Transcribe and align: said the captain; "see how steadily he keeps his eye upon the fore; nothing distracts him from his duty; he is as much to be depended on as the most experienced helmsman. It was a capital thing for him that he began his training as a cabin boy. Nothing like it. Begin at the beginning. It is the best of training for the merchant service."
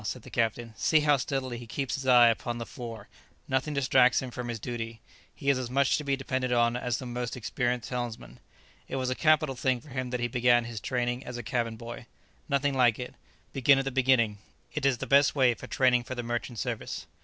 said 0.03 0.23
the 0.23 0.31
captain; 0.31 0.73
"see 0.75 1.01
how 1.01 1.15
steadily 1.15 1.59
he 1.59 1.67
keeps 1.67 1.93
his 1.93 2.07
eye 2.07 2.29
upon 2.29 2.57
the 2.57 2.65
fore; 2.65 3.07
nothing 3.47 3.71
distracts 3.71 4.19
him 4.19 4.31
from 4.31 4.47
his 4.47 4.59
duty; 4.59 4.99
he 5.35 5.47
is 5.51 5.59
as 5.59 5.69
much 5.69 5.95
to 5.95 6.03
be 6.03 6.15
depended 6.15 6.51
on 6.51 6.75
as 6.75 6.97
the 6.97 7.05
most 7.05 7.37
experienced 7.37 7.91
helmsman. 7.91 8.39
It 8.87 8.95
was 8.95 9.11
a 9.11 9.13
capital 9.15 9.53
thing 9.53 9.79
for 9.79 9.89
him 9.89 10.09
that 10.09 10.19
he 10.19 10.27
began 10.27 10.65
his 10.65 10.79
training 10.79 11.23
as 11.23 11.37
a 11.37 11.43
cabin 11.43 11.77
boy. 11.77 12.07
Nothing 12.49 12.73
like 12.73 12.97
it. 12.97 13.13
Begin 13.53 13.77
at 13.77 13.85
the 13.85 13.91
beginning. 13.91 14.39
It 14.73 14.87
is 14.87 14.97
the 14.97 15.05
best 15.05 15.33
of 15.35 15.69
training 15.69 16.03
for 16.05 16.15
the 16.15 16.23
merchant 16.23 16.57
service." 16.57 17.05